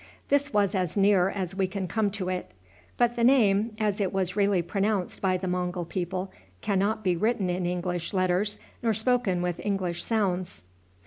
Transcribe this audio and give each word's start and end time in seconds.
This 0.29 0.49
is 0.49 0.73
as 0.73 0.97
near 0.97 1.29
as 1.29 1.53
we 1.55 1.67
can 1.67 1.87
come 1.87 2.09
to 2.09 2.27
it; 2.29 2.55
but 2.97 3.15
the 3.15 3.23
name, 3.23 3.73
as 3.79 4.01
it 4.01 4.11
was 4.11 4.35
really 4.35 4.63
pronounced 4.63 5.21
by 5.21 5.37
the 5.37 5.45
Mongul 5.47 5.85
people, 5.87 6.31
can 6.61 6.79
not 6.79 7.03
be 7.03 7.15
written 7.15 7.51
in 7.51 7.67
English 7.67 8.11
letters 8.11 8.57
nor 8.81 8.95
spoken 8.95 9.43
with 9.43 9.63
English 9.63 10.03
sounds. 10.03 10.63